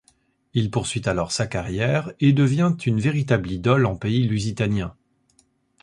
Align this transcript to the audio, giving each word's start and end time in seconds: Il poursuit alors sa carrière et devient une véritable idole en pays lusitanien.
Il 0.55 0.71
poursuit 0.71 1.03
alors 1.07 1.31
sa 1.31 1.45
carrière 1.45 2.11
et 2.19 2.33
devient 2.33 2.73
une 2.87 2.99
véritable 2.99 3.51
idole 3.51 3.85
en 3.85 3.95
pays 3.95 4.23
lusitanien. 4.27 4.95